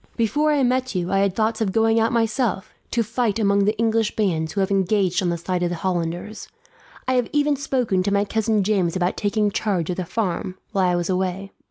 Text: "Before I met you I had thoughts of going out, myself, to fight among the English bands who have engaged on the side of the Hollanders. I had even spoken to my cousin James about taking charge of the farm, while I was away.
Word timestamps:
"Before 0.17 0.51
I 0.51 0.63
met 0.63 0.95
you 0.95 1.11
I 1.11 1.19
had 1.19 1.35
thoughts 1.35 1.61
of 1.61 1.71
going 1.71 1.99
out, 1.99 2.11
myself, 2.11 2.73
to 2.89 3.03
fight 3.03 3.37
among 3.37 3.65
the 3.65 3.77
English 3.77 4.15
bands 4.15 4.51
who 4.53 4.59
have 4.61 4.71
engaged 4.71 5.21
on 5.21 5.29
the 5.29 5.37
side 5.37 5.61
of 5.61 5.69
the 5.69 5.75
Hollanders. 5.75 6.47
I 7.07 7.13
had 7.13 7.29
even 7.31 7.55
spoken 7.55 8.01
to 8.01 8.11
my 8.11 8.25
cousin 8.25 8.63
James 8.63 8.95
about 8.95 9.15
taking 9.15 9.51
charge 9.51 9.91
of 9.91 9.97
the 9.97 10.05
farm, 10.05 10.57
while 10.71 10.87
I 10.87 10.95
was 10.95 11.11
away. 11.11 11.51